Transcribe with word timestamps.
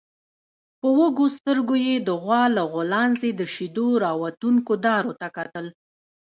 په 0.79 0.87
وږو 0.97 1.25
سترګويې 1.37 1.95
د 2.07 2.09
غوا 2.21 2.43
له 2.55 2.63
غولانځې 2.73 3.29
د 3.35 3.41
شيدو 3.53 3.87
راوتونکو 4.05 4.73
دارو 4.85 5.11
ته 5.19 5.27
کتل. 5.37 5.65